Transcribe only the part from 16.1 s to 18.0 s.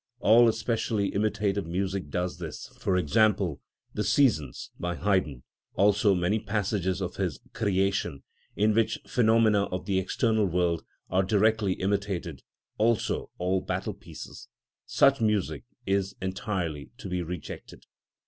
entirely to be rejected.